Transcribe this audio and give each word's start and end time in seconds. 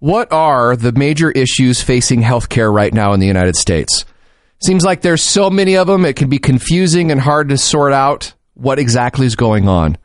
What 0.00 0.32
are 0.32 0.76
the 0.76 0.92
major 0.92 1.30
issues 1.30 1.82
facing 1.82 2.22
healthcare 2.22 2.72
right 2.72 2.92
now 2.92 3.12
in 3.12 3.20
the 3.20 3.26
United 3.26 3.54
States? 3.54 4.06
Seems 4.58 4.82
like 4.82 5.02
there's 5.02 5.22
so 5.22 5.50
many 5.50 5.76
of 5.76 5.86
them, 5.86 6.06
it 6.06 6.16
can 6.16 6.30
be 6.30 6.38
confusing 6.38 7.10
and 7.10 7.20
hard 7.20 7.50
to 7.50 7.58
sort 7.58 7.92
out 7.92 8.32
what 8.54 8.78
exactly 8.78 9.26
is 9.26 9.36
going 9.36 9.68
on. 9.68 9.98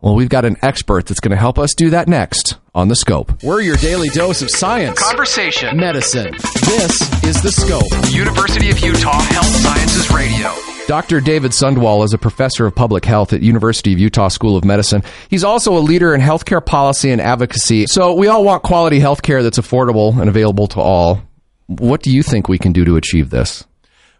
Well, 0.00 0.16
we've 0.16 0.28
got 0.28 0.44
an 0.44 0.56
expert 0.62 1.06
that's 1.06 1.20
going 1.20 1.30
to 1.30 1.36
help 1.36 1.56
us 1.58 1.74
do 1.74 1.90
that 1.90 2.08
next 2.08 2.56
on 2.74 2.88
The 2.88 2.96
Scope. 2.96 3.42
We're 3.44 3.60
your 3.60 3.76
daily 3.76 4.08
dose 4.08 4.42
of 4.42 4.50
science, 4.50 5.00
Conversation. 5.00 5.76
medicine. 5.76 6.32
This 6.32 7.24
is 7.24 7.40
The 7.40 7.50
Scope. 7.52 8.12
University 8.12 8.70
of 8.70 8.78
Utah 8.80 9.20
Health 9.20 9.46
Sciences 9.46 10.10
Radio. 10.12 10.77
Dr. 10.88 11.20
David 11.20 11.50
Sundwall 11.50 12.02
is 12.02 12.14
a 12.14 12.18
professor 12.18 12.64
of 12.64 12.74
public 12.74 13.04
health 13.04 13.34
at 13.34 13.42
University 13.42 13.92
of 13.92 13.98
Utah 13.98 14.28
School 14.28 14.56
of 14.56 14.64
Medicine. 14.64 15.02
He's 15.28 15.44
also 15.44 15.76
a 15.76 15.80
leader 15.80 16.14
in 16.14 16.22
healthcare 16.22 16.64
policy 16.64 17.10
and 17.10 17.20
advocacy. 17.20 17.84
So 17.88 18.14
we 18.14 18.26
all 18.26 18.42
want 18.42 18.62
quality 18.62 18.98
healthcare 18.98 19.42
that's 19.42 19.58
affordable 19.58 20.18
and 20.18 20.30
available 20.30 20.66
to 20.68 20.80
all. 20.80 21.20
What 21.66 22.02
do 22.02 22.10
you 22.10 22.22
think 22.22 22.48
we 22.48 22.56
can 22.56 22.72
do 22.72 22.86
to 22.86 22.96
achieve 22.96 23.28
this? 23.28 23.66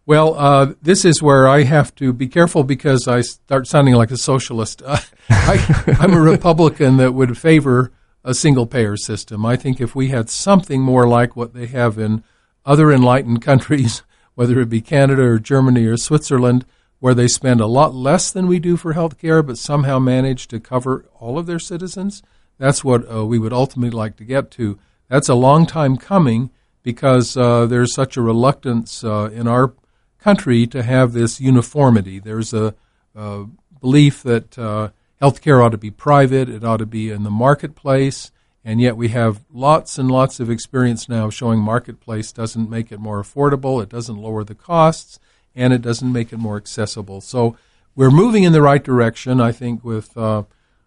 Well, 0.04 0.34
uh, 0.34 0.74
this 0.82 1.06
is 1.06 1.23
where 1.23 1.48
I 1.48 1.62
have 1.62 1.95
to 1.95 2.12
be 2.12 2.28
careful 2.28 2.64
because 2.64 3.09
I 3.09 3.23
start 3.23 3.66
sounding 3.66 3.95
like 3.95 4.10
a 4.10 4.18
socialist. 4.18 4.82
Uh, 4.84 4.98
I, 5.30 5.96
I'm 5.98 6.12
a 6.12 6.20
Republican 6.20 6.98
that 6.98 7.14
would 7.14 7.38
favor 7.38 7.92
a 8.24 8.34
single 8.34 8.66
payer 8.66 8.98
system. 8.98 9.46
I 9.46 9.56
think 9.56 9.80
if 9.80 9.95
we 9.95 10.09
had 10.09 10.28
something 10.28 10.82
more 10.82 11.09
like 11.09 11.34
what 11.34 11.54
they 11.54 11.64
have 11.68 11.98
in 11.98 12.23
other 12.66 12.92
enlightened 12.92 13.40
countries, 13.40 14.02
whether 14.38 14.60
it 14.60 14.69
be 14.69 14.80
Canada 14.80 15.23
or 15.23 15.41
Germany 15.41 15.84
or 15.84 15.97
Switzerland, 15.97 16.65
where 17.01 17.12
they 17.12 17.27
spend 17.27 17.60
a 17.60 17.66
lot 17.66 17.92
less 17.92 18.30
than 18.30 18.46
we 18.46 18.60
do 18.60 18.77
for 18.77 18.92
health 18.92 19.19
care, 19.19 19.42
but 19.42 19.59
somehow 19.59 19.98
manage 19.98 20.46
to 20.46 20.60
cover 20.60 21.05
all 21.19 21.41
of 21.41 21.46
their 21.46 21.59
citizens, 21.59 22.23
that's 22.56 22.84
what 22.84 23.12
uh, 23.12 23.27
we 23.27 23.37
would 23.37 23.52
ultimately 23.52 23.91
like 23.91 24.15
to 24.15 24.23
get 24.23 24.52
to. 24.52 24.79
That's 25.09 25.29
a 25.29 25.34
long 25.34 25.66
time 25.66 25.96
coming 25.96 26.51
because 26.84 27.37
uh, 27.37 27.66
there's 27.66 27.93
such 27.93 28.16
a 28.16 28.23
reluctance 28.23 29.02
uh, 29.02 29.29
in 29.35 29.49
our 29.49 29.74
country 30.21 30.68
to 30.68 30.84
have 30.84 31.15
this 31.15 31.40
uniformity. 31.40 32.21
There's 32.21 32.55
a, 32.55 32.77
a 33.16 33.46
belief 33.80 34.23
that 34.23 34.57
uh, 34.57 34.90
healthcare 35.21 35.65
ought 35.65 35.71
to 35.71 35.79
be 35.79 35.90
private, 35.90 36.49
it 36.49 36.62
ought 36.62 36.77
to 36.77 36.87
be 36.87 37.10
in 37.10 37.24
the 37.24 37.30
marketplace, 37.30 38.30
and 38.69 38.83
yet 38.83 38.99
we 38.99 39.09
have 39.09 39.47
lots 39.51 39.97
and 39.97 40.11
lots 40.11 40.41
of 40.41 40.51
experience 40.51 41.09
now 41.09 41.30
showing 41.30 41.59
marketplace 41.59 42.33
doesn't 42.33 42.69
make 42.69 42.93
it 42.93 43.01
more 43.01 43.23
affordable, 43.23 43.83
it 43.83 43.88
doesn't 43.88 44.19
lower 44.19 44.45
the 44.45 44.55
costs, 44.55 45.19
and 45.55 45.73
it 45.73 45.80
doesn't 45.80 46.13
make 46.13 46.35
it 46.35 46.37
more 46.37 46.59
accessible. 46.59 47.23
So 47.23 47.57
we're 47.96 48.11
moving 48.11 48.45
in 48.45 48.52
the 48.52 48.61
right 48.61 48.85
direction, 48.85 49.41
I 49.41 49.52
think, 49.52 49.83
with 49.83 50.15
uh, 50.19 50.43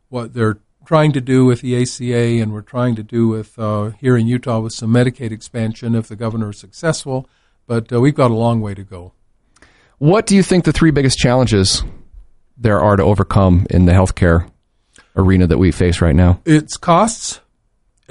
what 0.09 0.35
they're 0.35 0.59
trying 0.85 1.11
to 1.13 1.21
do 1.21 1.43
with 1.43 1.61
the 1.61 1.75
ACA, 1.81 2.39
and 2.39 2.53
we're 2.53 2.61
trying 2.61 2.95
to 2.97 3.03
do 3.03 3.27
with 3.29 3.57
uh, 3.57 3.89
here 3.99 4.15
in 4.15 4.27
Utah 4.27 4.59
with 4.59 4.73
some 4.73 4.93
Medicaid 4.93 5.31
expansion 5.31 5.95
if 5.95 6.07
the 6.07 6.15
governor 6.15 6.51
is 6.51 6.59
successful. 6.59 7.27
But 7.65 7.91
uh, 7.91 7.99
we've 7.99 8.13
got 8.13 8.29
a 8.29 8.35
long 8.35 8.61
way 8.61 8.75
to 8.75 8.83
go. 8.83 9.13
What 9.97 10.27
do 10.27 10.35
you 10.35 10.43
think 10.43 10.65
the 10.65 10.71
three 10.71 10.91
biggest 10.91 11.17
challenges 11.17 11.83
there 12.55 12.79
are 12.79 12.95
to 12.95 13.03
overcome 13.03 13.65
in 13.71 13.85
the 13.85 13.93
healthcare 13.93 14.47
arena 15.15 15.47
that 15.47 15.57
we 15.57 15.71
face 15.71 15.99
right 15.99 16.15
now? 16.15 16.41
It's 16.45 16.77
costs, 16.77 17.40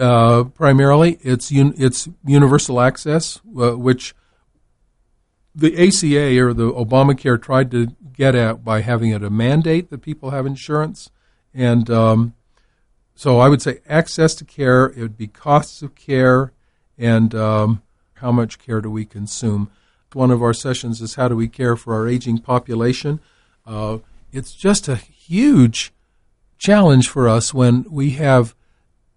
uh, 0.01 0.45
primarily. 0.45 1.19
It's 1.23 1.53
un- 1.53 1.75
it's 1.77 2.09
universal 2.25 2.81
access, 2.81 3.41
uh, 3.59 3.77
which 3.77 4.15
the 5.55 5.75
ACA 5.77 6.41
or 6.41 6.55
the 6.55 6.73
Obamacare 6.73 7.41
tried 7.41 7.71
to 7.73 7.89
get 8.13 8.35
at 8.35 8.65
by 8.65 8.81
having 8.81 9.11
it 9.11 9.23
a 9.23 9.31
mandate 9.31 9.91
that 9.91 9.99
people 9.99 10.31
have 10.31 10.47
insurance, 10.47 11.11
and 11.53 11.91
um, 11.91 12.35
so 13.15 13.39
I 13.39 13.49
would 13.49 13.61
say 13.61 13.81
access 13.89 14.35
to 14.37 14.45
care. 14.45 14.87
It 14.87 15.03
would 15.03 15.17
be 15.19 15.27
costs 15.27 15.83
of 15.83 15.95
care, 15.95 16.53
and 16.97 17.35
um, 17.35 17.83
how 18.15 18.33
much 18.33 18.59
care 18.59 18.81
do 18.81 18.91
we 18.91 19.05
consume. 19.05 19.71
One 20.13 20.31
of 20.31 20.43
our 20.43 20.55
sessions 20.55 21.01
is 21.01 21.15
how 21.15 21.29
do 21.29 21.37
we 21.37 21.47
care 21.47 21.77
for 21.77 21.95
our 21.95 22.09
aging 22.09 22.39
population. 22.39 23.21
Uh, 23.65 23.99
it's 24.33 24.53
just 24.53 24.89
a 24.89 24.97
huge 24.97 25.93
challenge 26.59 27.09
for 27.09 27.29
us 27.29 27.55
when 27.55 27.85
we 27.89 28.11
have 28.13 28.55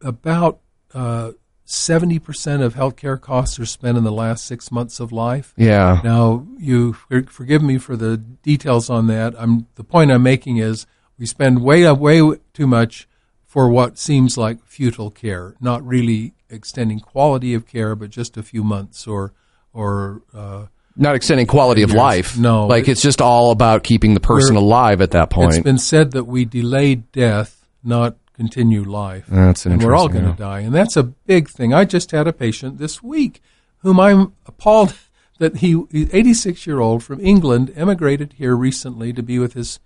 about 0.01 0.59
uh, 0.93 1.31
70% 1.65 2.61
of 2.61 2.75
healthcare 2.75 3.19
costs 3.19 3.57
are 3.59 3.65
spent 3.65 3.97
in 3.97 4.03
the 4.03 4.11
last 4.11 4.45
six 4.45 4.71
months 4.71 4.99
of 4.99 5.11
life. 5.11 5.53
Yeah. 5.55 6.01
Now, 6.03 6.45
you 6.57 6.93
forgive 6.93 7.63
me 7.63 7.77
for 7.77 7.95
the 7.95 8.17
details 8.17 8.89
on 8.89 9.07
that. 9.07 9.33
I'm, 9.37 9.67
the 9.75 9.83
point 9.83 10.11
I'm 10.11 10.23
making 10.23 10.57
is 10.57 10.85
we 11.17 11.25
spend 11.25 11.63
way, 11.63 11.89
way 11.91 12.37
too 12.53 12.67
much 12.67 13.07
for 13.45 13.69
what 13.69 13.97
seems 13.97 14.37
like 14.37 14.65
futile 14.65 15.11
care, 15.11 15.55
not 15.61 15.85
really 15.85 16.33
extending 16.49 16.99
quality 16.99 17.53
of 17.53 17.65
care, 17.65 17.95
but 17.95 18.09
just 18.09 18.35
a 18.35 18.43
few 18.43 18.63
months 18.63 19.07
or, 19.07 19.31
or 19.71 20.21
uh, 20.33 20.65
Not 20.97 21.15
extending 21.15 21.47
quality 21.47 21.83
of 21.83 21.93
life. 21.93 22.37
No. 22.37 22.67
Like 22.67 22.87
it's 22.87 23.01
just 23.01 23.21
all 23.21 23.51
about 23.51 23.83
keeping 23.83 24.15
the 24.15 24.19
person 24.19 24.55
alive 24.55 25.01
at 25.01 25.11
that 25.11 25.29
point. 25.29 25.53
It's 25.53 25.63
been 25.63 25.77
said 25.77 26.11
that 26.11 26.25
we 26.25 26.45
delay 26.45 26.95
death, 26.95 27.65
not 27.83 28.17
continue 28.33 28.83
life. 28.83 29.25
That's 29.27 29.65
an 29.65 29.73
and 29.73 29.83
we're 29.83 29.95
all 29.95 30.09
going 30.09 30.23
to 30.23 30.31
yeah. 30.31 30.35
die, 30.35 30.59
and 30.61 30.73
that's 30.73 30.97
a 30.97 31.03
big 31.03 31.49
thing. 31.49 31.73
I 31.73 31.85
just 31.85 32.11
had 32.11 32.27
a 32.27 32.33
patient 32.33 32.77
this 32.77 33.01
week 33.01 33.41
whom 33.79 33.99
I'm 33.99 34.33
appalled 34.45 34.95
that 35.39 35.57
he, 35.57 35.83
he's 35.91 36.13
86 36.13 36.65
year 36.67 36.79
old 36.79 37.03
from 37.03 37.19
England, 37.19 37.71
emigrated 37.75 38.33
here 38.33 38.55
recently 38.55 39.13
to 39.13 39.23
be 39.23 39.39
with 39.39 39.53
his 39.53 39.79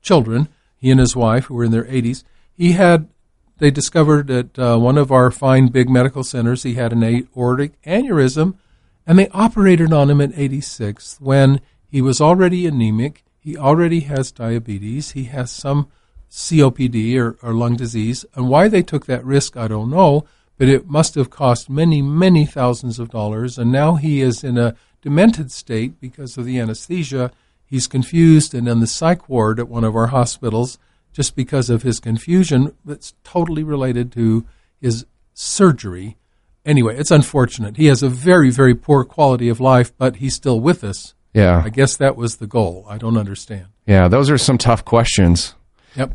children. 0.00 0.48
He 0.76 0.90
and 0.90 1.00
his 1.00 1.14
wife, 1.14 1.44
who 1.44 1.54
were 1.54 1.64
in 1.64 1.70
their 1.70 1.84
80s, 1.84 2.24
he 2.52 2.72
had. 2.72 3.08
They 3.58 3.70
discovered 3.70 4.28
at 4.28 4.58
uh, 4.58 4.76
one 4.78 4.98
of 4.98 5.12
our 5.12 5.30
fine 5.30 5.68
big 5.68 5.88
medical 5.88 6.24
centers 6.24 6.64
he 6.64 6.74
had 6.74 6.92
an 6.92 7.04
aortic 7.04 7.80
aneurysm, 7.82 8.56
and 9.06 9.16
they 9.16 9.28
operated 9.28 9.92
on 9.92 10.10
him 10.10 10.20
at 10.20 10.36
86 10.36 11.18
when 11.20 11.60
he 11.86 12.02
was 12.02 12.20
already 12.20 12.66
anemic. 12.66 13.22
He 13.38 13.56
already 13.56 14.00
has 14.00 14.32
diabetes. 14.32 15.12
He 15.12 15.24
has 15.24 15.52
some 15.52 15.88
COPD 16.32 17.16
or, 17.18 17.36
or 17.42 17.52
lung 17.52 17.76
disease. 17.76 18.24
And 18.34 18.48
why 18.48 18.68
they 18.68 18.82
took 18.82 19.06
that 19.06 19.24
risk, 19.24 19.56
I 19.56 19.68
don't 19.68 19.90
know, 19.90 20.24
but 20.56 20.68
it 20.68 20.88
must 20.88 21.14
have 21.14 21.28
cost 21.30 21.68
many, 21.68 22.00
many 22.00 22.46
thousands 22.46 22.98
of 22.98 23.10
dollars. 23.10 23.58
And 23.58 23.70
now 23.70 23.96
he 23.96 24.20
is 24.22 24.42
in 24.42 24.56
a 24.56 24.74
demented 25.02 25.52
state 25.52 26.00
because 26.00 26.38
of 26.38 26.44
the 26.44 26.58
anesthesia. 26.58 27.30
He's 27.64 27.86
confused 27.86 28.54
and 28.54 28.66
in 28.66 28.80
the 28.80 28.86
psych 28.86 29.28
ward 29.28 29.60
at 29.60 29.68
one 29.68 29.84
of 29.84 29.94
our 29.94 30.08
hospitals 30.08 30.78
just 31.12 31.36
because 31.36 31.68
of 31.68 31.82
his 31.82 32.00
confusion 32.00 32.74
that's 32.84 33.12
totally 33.24 33.62
related 33.62 34.10
to 34.12 34.46
his 34.80 35.04
surgery. 35.34 36.16
Anyway, 36.64 36.96
it's 36.96 37.10
unfortunate. 37.10 37.76
He 37.76 37.86
has 37.86 38.02
a 38.02 38.08
very, 38.08 38.50
very 38.50 38.74
poor 38.74 39.04
quality 39.04 39.48
of 39.50 39.60
life, 39.60 39.92
but 39.98 40.16
he's 40.16 40.34
still 40.34 40.60
with 40.60 40.82
us. 40.82 41.12
yeah. 41.34 41.60
I 41.62 41.68
guess 41.68 41.96
that 41.96 42.16
was 42.16 42.36
the 42.36 42.46
goal. 42.46 42.86
I 42.88 42.96
don't 42.98 43.18
understand. 43.18 43.66
Yeah. 43.86 44.08
Those 44.08 44.30
are 44.30 44.38
some 44.38 44.58
tough 44.58 44.84
questions. 44.84 45.54
Yep. 45.96 46.14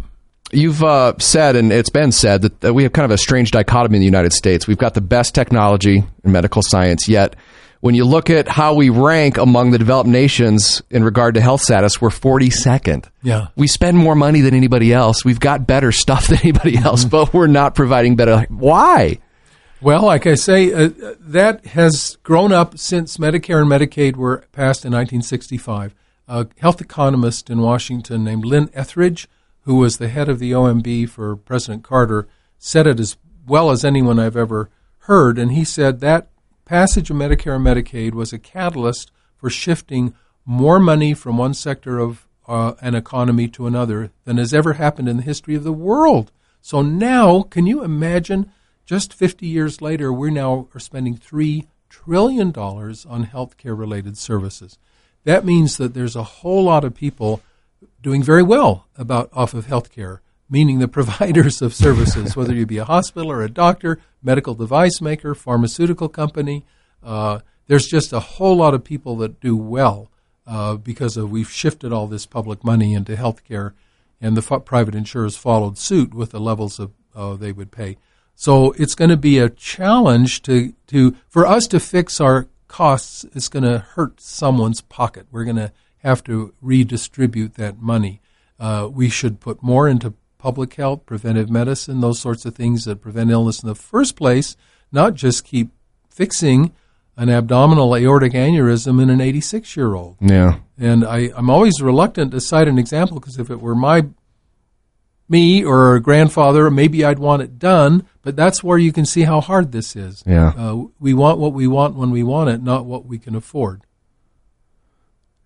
You've 0.51 0.81
uh, 0.81 1.13
said, 1.19 1.55
and 1.57 1.73
it's 1.73 1.89
been 1.89 2.11
said, 2.11 2.43
that, 2.43 2.61
that 2.61 2.73
we 2.73 2.83
have 2.83 2.93
kind 2.93 3.05
of 3.05 3.11
a 3.11 3.17
strange 3.17 3.51
dichotomy 3.51 3.97
in 3.97 3.99
the 3.99 4.05
United 4.05 4.31
States. 4.31 4.65
We've 4.65 4.77
got 4.77 4.93
the 4.93 5.01
best 5.01 5.35
technology 5.35 6.03
in 6.23 6.31
medical 6.31 6.61
science, 6.61 7.09
yet 7.09 7.35
when 7.81 7.95
you 7.95 8.05
look 8.05 8.29
at 8.29 8.47
how 8.47 8.73
we 8.73 8.89
rank 8.89 9.37
among 9.37 9.71
the 9.71 9.77
developed 9.77 10.09
nations 10.09 10.81
in 10.89 11.03
regard 11.03 11.35
to 11.35 11.41
health 11.41 11.61
status, 11.61 12.01
we're 12.01 12.09
42nd. 12.09 13.09
Yeah. 13.21 13.47
We 13.55 13.67
spend 13.67 13.97
more 13.97 14.15
money 14.15 14.41
than 14.41 14.53
anybody 14.53 14.93
else. 14.93 15.23
We've 15.23 15.39
got 15.39 15.67
better 15.67 15.91
stuff 15.91 16.27
than 16.27 16.39
anybody 16.39 16.77
else, 16.77 17.05
but 17.05 17.33
we're 17.33 17.47
not 17.47 17.75
providing 17.75 18.15
better. 18.15 18.45
Why? 18.49 19.19
Well, 19.79 20.03
like 20.03 20.25
I 20.25 20.35
say, 20.35 20.73
uh, 20.73 20.89
that 21.19 21.65
has 21.67 22.17
grown 22.23 22.51
up 22.51 22.79
since 22.79 23.17
Medicare 23.17 23.61
and 23.61 23.69
Medicaid 23.69 24.15
were 24.15 24.43
passed 24.51 24.85
in 24.85 24.91
1965. 24.91 25.93
A 26.27 26.47
health 26.57 26.81
economist 26.81 27.49
in 27.49 27.61
Washington 27.61 28.23
named 28.23 28.43
Lynn 28.43 28.69
Etheredge, 28.69 29.27
who 29.67 29.75
was 29.75 29.97
the 29.97 30.07
head 30.07 30.29
of 30.29 30.39
the 30.39 30.53
OMB 30.53 31.09
for 31.09 31.35
President 31.35 31.83
Carter, 31.83 32.25
said 32.57 32.87
it 32.87 33.01
as 33.01 33.17
well 33.45 33.69
as 33.69 33.83
anyone 33.83 34.17
I've 34.17 34.37
ever 34.37 34.69
heard. 34.99 35.37
And 35.37 35.51
he 35.51 35.65
said 35.65 35.99
that 35.99 36.29
passage 36.63 37.09
of 37.09 37.17
Medicare 37.17 37.57
and 37.57 37.65
Medicaid 37.65 38.13
was 38.13 38.31
a 38.31 38.39
catalyst 38.39 39.11
for 39.35 39.49
shifting 39.49 40.13
more 40.45 40.79
money 40.79 41.13
from 41.13 41.37
one 41.37 41.53
sector 41.53 41.99
of 41.99 42.25
uh, 42.47 42.75
an 42.79 42.95
economy 42.95 43.49
to 43.49 43.67
another 43.67 44.09
than 44.23 44.37
has 44.37 44.53
ever 44.53 44.73
happened 44.73 45.09
in 45.09 45.17
the 45.17 45.23
history 45.23 45.53
of 45.53 45.65
the 45.65 45.73
world. 45.73 46.31
So 46.61 46.81
now, 46.81 47.41
can 47.41 47.67
you 47.67 47.83
imagine? 47.83 48.53
Just 48.85 49.13
50 49.13 49.45
years 49.45 49.81
later, 49.81 50.13
we 50.13 50.31
now 50.31 50.69
are 50.73 50.79
spending 50.79 51.17
three 51.17 51.67
trillion 51.89 52.51
dollars 52.51 53.05
on 53.05 53.25
healthcare 53.25 53.77
related 53.77 54.17
services. 54.17 54.79
That 55.25 55.43
means 55.43 55.75
that 55.75 55.93
there's 55.93 56.15
a 56.15 56.23
whole 56.23 56.63
lot 56.63 56.85
of 56.85 56.95
people 56.95 57.41
doing 58.01 58.23
very 58.23 58.43
well 58.43 58.87
about 58.97 59.29
off 59.33 59.53
of 59.53 59.67
healthcare, 59.67 60.19
meaning 60.49 60.79
the 60.79 60.87
providers 60.99 61.61
of 61.61 61.73
services, 61.73 62.35
whether 62.35 62.53
you 62.53 62.65
be 62.65 62.77
a 62.77 62.85
hospital 62.85 63.31
or 63.31 63.41
a 63.41 63.49
doctor, 63.49 63.99
medical 64.21 64.53
device 64.53 65.01
maker, 65.01 65.35
pharmaceutical 65.35 66.09
company. 66.09 66.65
Uh, 67.03 67.39
there's 67.67 67.87
just 67.87 68.13
a 68.13 68.19
whole 68.19 68.57
lot 68.57 68.73
of 68.73 68.83
people 68.83 69.17
that 69.17 69.39
do 69.39 69.55
well 69.55 70.09
uh, 70.45 70.75
because 70.75 71.17
of 71.17 71.29
we've 71.29 71.51
shifted 71.51 71.91
all 71.91 72.07
this 72.07 72.25
public 72.25 72.63
money 72.63 72.93
into 72.93 73.15
healthcare, 73.15 73.73
and 74.21 74.37
the 74.37 74.55
f- 74.55 74.65
private 74.65 74.95
insurers 74.95 75.35
followed 75.35 75.77
suit 75.77 76.13
with 76.13 76.31
the 76.31 76.39
levels 76.39 76.79
of 76.79 76.91
uh, 77.13 77.35
they 77.35 77.51
would 77.51 77.71
pay. 77.71 77.97
So 78.35 78.71
it's 78.73 78.95
going 78.95 79.09
to 79.09 79.17
be 79.17 79.39
a 79.39 79.49
challenge 79.49 80.43
to, 80.43 80.73
to 80.87 81.15
for 81.27 81.45
us 81.45 81.67
to 81.67 81.79
fix 81.79 82.21
our 82.21 82.47
costs. 82.67 83.25
It's 83.33 83.49
going 83.49 83.63
to 83.63 83.79
hurt 83.79 84.21
someone's 84.21 84.81
pocket. 84.81 85.25
We're 85.31 85.43
going 85.43 85.57
to 85.57 85.71
have 85.99 86.23
to 86.25 86.53
redistribute 86.61 87.55
that 87.55 87.79
money. 87.79 88.21
Uh, 88.59 88.89
we 88.91 89.09
should 89.09 89.39
put 89.39 89.61
more 89.61 89.87
into 89.87 90.13
public 90.37 90.73
health, 90.75 91.05
preventive 91.05 91.49
medicine, 91.49 92.01
those 92.01 92.19
sorts 92.19 92.45
of 92.45 92.55
things 92.55 92.85
that 92.85 93.01
prevent 93.01 93.31
illness 93.31 93.61
in 93.61 93.67
the 93.67 93.75
first 93.75 94.15
place, 94.15 94.55
not 94.91 95.13
just 95.13 95.43
keep 95.43 95.69
fixing 96.09 96.73
an 97.17 97.29
abdominal 97.29 97.95
aortic 97.95 98.33
aneurysm 98.33 99.01
in 99.01 99.09
an 99.09 99.19
86 99.19 99.75
year 99.75 99.95
old. 99.95 100.17
Yeah. 100.21 100.59
And 100.77 101.03
I, 101.03 101.31
I'm 101.35 101.49
always 101.49 101.81
reluctant 101.81 102.31
to 102.31 102.39
cite 102.39 102.67
an 102.67 102.77
example 102.77 103.19
because 103.19 103.39
if 103.39 103.49
it 103.49 103.59
were 103.59 103.75
my 103.75 104.05
me 105.29 105.63
or 105.63 105.95
a 105.95 105.99
grandfather, 105.99 106.69
maybe 106.71 107.03
I'd 107.03 107.19
want 107.19 107.41
it 107.41 107.59
done. 107.59 108.05
But 108.21 108.35
that's 108.35 108.63
where 108.63 108.77
you 108.77 108.93
can 108.93 109.05
see 109.05 109.23
how 109.23 109.41
hard 109.41 109.71
this 109.71 109.95
is. 109.95 110.23
Yeah. 110.25 110.53
Uh, 110.55 110.85
we 110.99 111.13
want 111.13 111.39
what 111.39 111.53
we 111.53 111.67
want 111.67 111.95
when 111.95 112.11
we 112.11 112.23
want 112.23 112.49
it, 112.49 112.61
not 112.61 112.85
what 112.85 113.05
we 113.05 113.17
can 113.17 113.35
afford. 113.35 113.81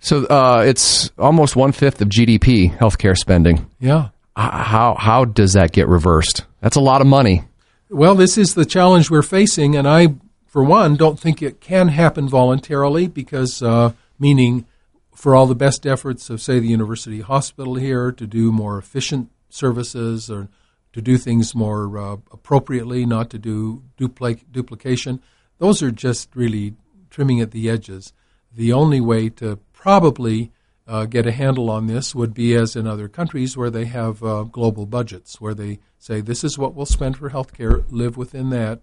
So 0.01 0.25
uh, 0.25 0.63
it's 0.65 1.11
almost 1.17 1.55
one 1.55 1.71
fifth 1.71 2.01
of 2.01 2.09
GDP 2.09 2.75
healthcare 2.75 3.15
spending. 3.15 3.69
Yeah. 3.79 4.09
How 4.35 4.95
how 4.97 5.25
does 5.25 5.53
that 5.53 5.71
get 5.71 5.87
reversed? 5.87 6.45
That's 6.59 6.75
a 6.75 6.81
lot 6.81 7.01
of 7.01 7.07
money. 7.07 7.43
Well, 7.89 8.15
this 8.15 8.37
is 8.37 8.55
the 8.55 8.65
challenge 8.65 9.09
we're 9.09 9.21
facing, 9.21 9.75
and 9.75 9.87
I, 9.87 10.15
for 10.47 10.63
one, 10.63 10.95
don't 10.95 11.19
think 11.19 11.41
it 11.41 11.59
can 11.59 11.89
happen 11.89 12.29
voluntarily 12.29 13.07
because, 13.07 13.61
uh, 13.61 13.91
meaning, 14.17 14.65
for 15.13 15.35
all 15.35 15.45
the 15.45 15.55
best 15.55 15.85
efforts 15.85 16.29
of, 16.29 16.41
say, 16.41 16.59
the 16.59 16.69
university 16.69 17.19
hospital 17.19 17.75
here 17.75 18.11
to 18.13 18.25
do 18.25 18.51
more 18.51 18.77
efficient 18.77 19.29
services 19.49 20.31
or 20.31 20.47
to 20.93 21.01
do 21.01 21.17
things 21.17 21.53
more 21.53 21.97
uh, 21.97 22.17
appropriately, 22.31 23.05
not 23.05 23.29
to 23.29 23.37
do 23.37 23.83
dupli- 23.99 24.45
duplication, 24.49 25.21
those 25.57 25.83
are 25.83 25.91
just 25.91 26.33
really 26.33 26.75
trimming 27.09 27.41
at 27.41 27.51
the 27.51 27.69
edges. 27.69 28.13
The 28.53 28.71
only 28.71 29.01
way 29.01 29.29
to 29.29 29.59
probably 29.81 30.51
uh, 30.87 31.05
get 31.05 31.25
a 31.25 31.31
handle 31.31 31.67
on 31.67 31.87
this 31.87 32.13
would 32.13 32.35
be 32.35 32.53
as 32.55 32.75
in 32.75 32.85
other 32.85 33.07
countries 33.07 33.57
where 33.57 33.71
they 33.71 33.85
have 33.85 34.23
uh, 34.23 34.43
global 34.43 34.85
budgets, 34.85 35.41
where 35.41 35.55
they 35.55 35.79
say, 35.97 36.21
this 36.21 36.43
is 36.43 36.55
what 36.55 36.75
we'll 36.75 36.85
spend 36.85 37.17
for 37.17 37.31
healthcare, 37.31 37.83
live 37.89 38.15
within 38.15 38.51
that, 38.51 38.81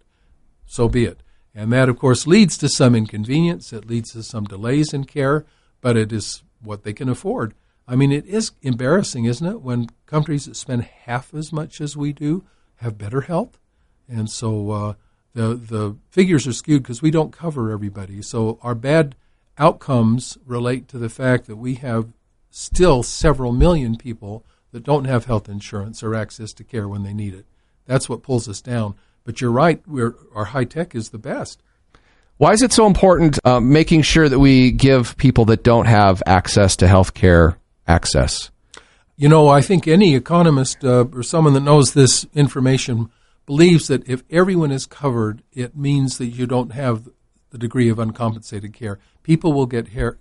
so 0.66 0.88
be 0.88 1.04
it. 1.04 1.22
And 1.54 1.72
that, 1.72 1.88
of 1.88 2.00
course, 2.00 2.26
leads 2.26 2.58
to 2.58 2.68
some 2.68 2.96
inconvenience. 2.96 3.72
It 3.72 3.86
leads 3.86 4.12
to 4.12 4.24
some 4.24 4.44
delays 4.44 4.92
in 4.92 5.04
care, 5.04 5.46
but 5.80 5.96
it 5.96 6.12
is 6.12 6.42
what 6.60 6.82
they 6.82 6.92
can 6.92 7.08
afford. 7.08 7.54
I 7.86 7.94
mean, 7.94 8.10
it 8.10 8.26
is 8.26 8.50
embarrassing, 8.62 9.24
isn't 9.24 9.46
it, 9.46 9.62
when 9.62 9.86
countries 10.06 10.46
that 10.46 10.56
spend 10.56 10.82
half 10.82 11.32
as 11.32 11.52
much 11.52 11.80
as 11.80 11.96
we 11.96 12.12
do 12.12 12.44
have 12.76 12.98
better 12.98 13.20
health? 13.20 13.60
And 14.08 14.28
so 14.28 14.70
uh, 14.72 14.94
the 15.32 15.54
the 15.54 15.96
figures 16.10 16.46
are 16.48 16.52
skewed 16.52 16.82
because 16.82 17.02
we 17.02 17.12
don't 17.12 17.32
cover 17.32 17.70
everybody. 17.70 18.20
So 18.20 18.58
our 18.62 18.74
bad 18.74 19.14
outcomes 19.58 20.38
relate 20.46 20.88
to 20.88 20.98
the 20.98 21.08
fact 21.08 21.46
that 21.46 21.56
we 21.56 21.74
have 21.76 22.12
still 22.50 23.02
several 23.02 23.52
million 23.52 23.96
people 23.96 24.44
that 24.72 24.84
don't 24.84 25.04
have 25.04 25.24
health 25.24 25.48
insurance 25.48 26.02
or 26.02 26.14
access 26.14 26.52
to 26.52 26.64
care 26.64 26.88
when 26.88 27.02
they 27.02 27.14
need 27.14 27.34
it. 27.34 27.46
That's 27.86 28.08
what 28.08 28.22
pulls 28.22 28.48
us 28.48 28.60
down. 28.60 28.94
But 29.24 29.40
you're 29.40 29.50
right, 29.50 29.82
we're, 29.86 30.14
our 30.34 30.46
high 30.46 30.64
tech 30.64 30.94
is 30.94 31.10
the 31.10 31.18
best. 31.18 31.62
Why 32.38 32.52
is 32.52 32.62
it 32.62 32.72
so 32.72 32.86
important 32.86 33.38
uh, 33.44 33.60
making 33.60 34.02
sure 34.02 34.28
that 34.28 34.38
we 34.38 34.70
give 34.70 35.16
people 35.16 35.44
that 35.46 35.64
don't 35.64 35.86
have 35.86 36.22
access 36.24 36.76
to 36.76 36.88
health 36.88 37.12
care 37.12 37.58
access? 37.86 38.50
You 39.16 39.28
know, 39.28 39.48
I 39.48 39.60
think 39.60 39.88
any 39.88 40.14
economist 40.14 40.84
uh, 40.84 41.06
or 41.12 41.24
someone 41.24 41.54
that 41.54 41.60
knows 41.60 41.92
this 41.92 42.26
information 42.34 43.10
believes 43.46 43.88
that 43.88 44.08
if 44.08 44.22
everyone 44.30 44.70
is 44.70 44.86
covered, 44.86 45.42
it 45.52 45.76
means 45.76 46.18
that 46.18 46.26
you 46.26 46.46
don't 46.46 46.72
have 46.72 47.08
the 47.50 47.58
degree 47.58 47.88
of 47.88 47.98
uncompensated 47.98 48.72
care. 48.72 48.98
People 49.22 49.52
will 49.52 49.66
get 49.66 49.88
hair, 49.88 50.18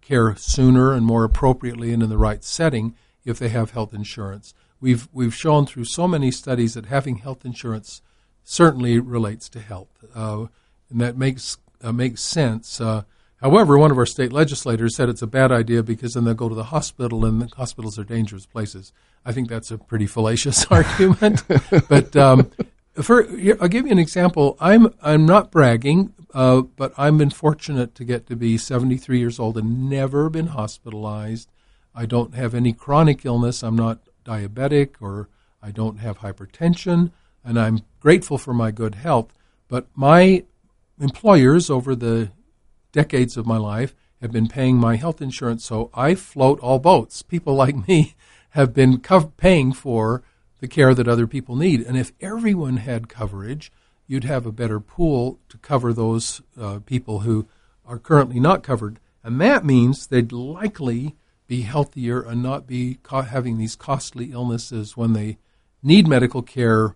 care 0.00 0.34
sooner 0.36 0.92
and 0.92 1.04
more 1.04 1.24
appropriately 1.24 1.92
and 1.92 2.02
in 2.02 2.08
the 2.08 2.18
right 2.18 2.42
setting 2.42 2.94
if 3.24 3.38
they 3.38 3.48
have 3.48 3.72
health 3.72 3.92
insurance. 3.92 4.54
We've 4.80 5.08
we've 5.12 5.34
shown 5.34 5.66
through 5.66 5.84
so 5.84 6.06
many 6.06 6.30
studies 6.30 6.74
that 6.74 6.86
having 6.86 7.16
health 7.16 7.44
insurance 7.44 8.00
certainly 8.44 8.98
relates 8.98 9.48
to 9.50 9.60
health, 9.60 10.04
uh, 10.14 10.46
and 10.88 11.00
that 11.00 11.16
makes 11.16 11.58
uh, 11.82 11.92
makes 11.92 12.22
sense. 12.22 12.80
Uh, 12.80 13.02
however, 13.40 13.76
one 13.76 13.90
of 13.90 13.98
our 13.98 14.06
state 14.06 14.32
legislators 14.32 14.94
said 14.94 15.08
it's 15.08 15.22
a 15.22 15.26
bad 15.26 15.50
idea 15.50 15.82
because 15.82 16.14
then 16.14 16.24
they'll 16.24 16.34
go 16.34 16.48
to 16.48 16.54
the 16.54 16.64
hospital, 16.64 17.24
and 17.24 17.42
the 17.42 17.54
hospitals 17.56 17.98
are 17.98 18.04
dangerous 18.04 18.46
places. 18.46 18.92
I 19.24 19.32
think 19.32 19.48
that's 19.48 19.70
a 19.70 19.78
pretty 19.78 20.06
fallacious 20.06 20.64
argument, 20.70 21.42
but 21.88 22.16
um, 22.16 22.50
for, 23.02 23.26
I'll 23.60 23.68
give 23.68 23.86
you 23.86 23.92
an 23.92 23.98
example. 23.98 24.56
I'm 24.60 24.94
I'm 25.02 25.26
not 25.26 25.50
bragging, 25.50 26.14
uh, 26.34 26.62
but 26.62 26.92
I've 26.96 27.18
been 27.18 27.30
fortunate 27.30 27.94
to 27.96 28.04
get 28.04 28.26
to 28.26 28.36
be 28.36 28.58
73 28.58 29.18
years 29.18 29.38
old 29.38 29.56
and 29.56 29.88
never 29.88 30.28
been 30.28 30.48
hospitalized. 30.48 31.50
I 31.94 32.06
don't 32.06 32.34
have 32.34 32.54
any 32.54 32.72
chronic 32.72 33.24
illness. 33.24 33.62
I'm 33.62 33.76
not 33.76 34.00
diabetic 34.24 34.94
or 35.00 35.28
I 35.62 35.70
don't 35.70 35.98
have 35.98 36.18
hypertension, 36.18 37.10
and 37.44 37.58
I'm 37.58 37.80
grateful 38.00 38.38
for 38.38 38.54
my 38.54 38.70
good 38.70 38.94
health. 38.94 39.32
But 39.68 39.86
my 39.94 40.44
employers 41.00 41.70
over 41.70 41.94
the 41.94 42.30
decades 42.92 43.36
of 43.36 43.46
my 43.46 43.56
life 43.56 43.94
have 44.20 44.32
been 44.32 44.48
paying 44.48 44.76
my 44.76 44.96
health 44.96 45.20
insurance, 45.20 45.64
so 45.64 45.90
I 45.94 46.14
float 46.14 46.58
all 46.60 46.78
boats. 46.78 47.22
People 47.22 47.54
like 47.54 47.86
me 47.88 48.14
have 48.50 48.74
been 48.74 49.00
co- 49.00 49.32
paying 49.36 49.72
for 49.72 50.22
the 50.60 50.68
care 50.68 50.94
that 50.94 51.08
other 51.08 51.26
people 51.26 51.56
need. 51.56 51.80
And 51.80 51.96
if 51.96 52.12
everyone 52.20 52.78
had 52.78 53.08
coverage, 53.08 53.70
you'd 54.06 54.24
have 54.24 54.46
a 54.46 54.52
better 54.52 54.80
pool 54.80 55.38
to 55.48 55.58
cover 55.58 55.92
those 55.92 56.40
uh, 56.60 56.80
people 56.84 57.20
who 57.20 57.46
are 57.86 57.98
currently 57.98 58.40
not 58.40 58.62
covered. 58.62 58.98
And 59.22 59.40
that 59.40 59.64
means 59.64 60.06
they'd 60.06 60.32
likely 60.32 61.16
be 61.46 61.62
healthier 61.62 62.20
and 62.20 62.42
not 62.42 62.66
be 62.66 62.98
having 63.10 63.58
these 63.58 63.76
costly 63.76 64.32
illnesses 64.32 64.96
when 64.96 65.12
they 65.12 65.38
need 65.82 66.06
medical 66.06 66.42
care 66.42 66.94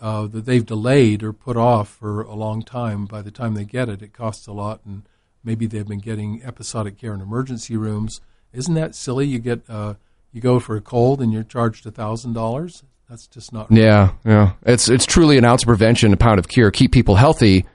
uh, 0.00 0.26
that 0.26 0.44
they've 0.44 0.66
delayed 0.66 1.22
or 1.22 1.32
put 1.32 1.56
off 1.56 1.88
for 1.88 2.22
a 2.22 2.34
long 2.34 2.62
time. 2.62 3.06
By 3.06 3.22
the 3.22 3.30
time 3.30 3.54
they 3.54 3.64
get 3.64 3.88
it, 3.88 4.02
it 4.02 4.12
costs 4.12 4.46
a 4.46 4.52
lot, 4.52 4.80
and 4.84 5.02
maybe 5.42 5.66
they've 5.66 5.86
been 5.86 6.00
getting 6.00 6.42
episodic 6.44 6.98
care 6.98 7.14
in 7.14 7.20
emergency 7.20 7.76
rooms. 7.76 8.20
Isn't 8.52 8.74
that 8.74 8.94
silly? 8.94 9.26
You 9.26 9.38
get 9.38 9.62
uh, 9.68 9.94
you 10.32 10.40
go 10.40 10.60
for 10.60 10.76
a 10.76 10.80
cold 10.80 11.22
and 11.22 11.32
you're 11.32 11.42
charged 11.42 11.84
thousand 11.84 12.34
dollars. 12.34 12.82
That's 13.08 13.26
just 13.26 13.52
not 13.52 13.70
right. 13.70 13.80
Yeah, 13.80 14.12
yeah. 14.24 14.52
It's 14.64 14.88
it's 14.88 15.06
truly 15.06 15.38
an 15.38 15.44
ounce 15.44 15.62
of 15.62 15.68
prevention, 15.68 16.12
a 16.12 16.16
pound 16.16 16.38
of 16.38 16.48
cure. 16.48 16.70
Keep 16.70 16.92
people 16.92 17.16
healthy, 17.16 17.66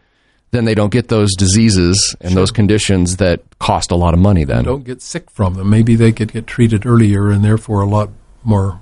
then 0.51 0.65
they 0.65 0.75
don't 0.75 0.91
get 0.91 1.07
those 1.07 1.35
diseases 1.35 2.15
and 2.21 2.35
those 2.35 2.51
conditions 2.51 3.17
that 3.17 3.41
cost 3.59 3.91
a 3.91 3.95
lot 3.95 4.13
of 4.13 4.19
money. 4.19 4.43
Then 4.43 4.63
don't 4.63 4.83
get 4.83 5.01
sick 5.01 5.29
from 5.29 5.53
them. 5.53 5.69
Maybe 5.69 5.95
they 5.95 6.11
could 6.11 6.33
get 6.33 6.47
treated 6.47 6.85
earlier 6.85 7.29
and 7.29 7.43
therefore 7.43 7.81
a 7.81 7.87
lot 7.87 8.09
more 8.43 8.81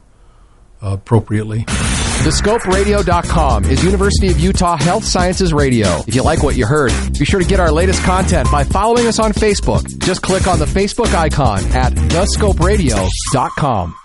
uh, 0.82 0.92
appropriately. 0.94 1.66
TheScopeRadio.com 1.68 3.66
is 3.66 3.84
University 3.84 4.30
of 4.30 4.39
Utah 4.39 4.77
Health 4.77 5.04
Sciences 5.04 5.54
Radio. 5.54 6.00
If 6.08 6.16
you 6.16 6.24
like 6.24 6.42
what 6.44 6.56
you 6.56 6.66
heard, 6.66 6.92
be 7.18 7.25
sure 7.25 7.39
to 7.39 7.46
get 7.46 7.60
our 7.60 7.72
latest 7.72 8.01
content 8.04 8.50
by 8.51 8.63
following 8.63 9.06
us 9.08 9.20
on 9.20 9.34
Facebook. 9.34 9.86
Just 10.00 10.22
click 10.24 10.48
on 10.48 10.58
the 10.60 10.66
Facebook 10.66 11.13
icon 11.13 11.60
at 11.74 11.94
TheScopeRadio.com. 11.94 13.96